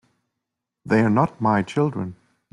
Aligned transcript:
They're 0.83 1.11
not 1.11 1.39
my 1.41 1.61
children. 1.61 2.15